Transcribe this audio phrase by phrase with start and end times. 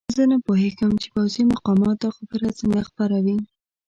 [0.15, 3.37] زه نه پوهېږم چې پوځي مقامات دا خبره څنګه خپروي.